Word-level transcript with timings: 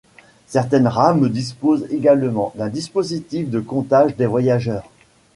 Certaines 0.47 0.87
rames 0.87 1.29
disposent 1.29 1.85
également 1.91 2.53
d'un 2.55 2.69
dispositif 2.69 3.51
de 3.51 3.59
comptage 3.59 4.15
des 4.15 4.25
voyageurs. 4.25 4.89